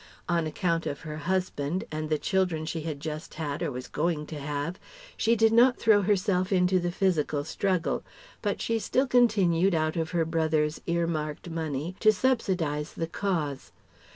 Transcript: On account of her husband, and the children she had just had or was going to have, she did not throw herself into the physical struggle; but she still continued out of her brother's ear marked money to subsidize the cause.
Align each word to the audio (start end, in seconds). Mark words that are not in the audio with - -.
On 0.27 0.47
account 0.47 0.87
of 0.87 1.01
her 1.01 1.17
husband, 1.29 1.83
and 1.91 2.09
the 2.09 2.17
children 2.17 2.65
she 2.65 2.81
had 2.81 2.99
just 2.99 3.35
had 3.35 3.61
or 3.61 3.71
was 3.71 3.87
going 3.87 4.25
to 4.25 4.39
have, 4.39 4.79
she 5.15 5.35
did 5.35 5.53
not 5.53 5.77
throw 5.77 6.01
herself 6.01 6.51
into 6.51 6.79
the 6.79 6.91
physical 6.91 7.43
struggle; 7.43 8.01
but 8.41 8.59
she 8.61 8.79
still 8.79 9.05
continued 9.05 9.75
out 9.75 9.95
of 9.95 10.09
her 10.09 10.25
brother's 10.25 10.81
ear 10.87 11.05
marked 11.05 11.51
money 11.51 11.95
to 11.99 12.11
subsidize 12.11 12.93
the 12.93 13.05
cause. 13.05 13.71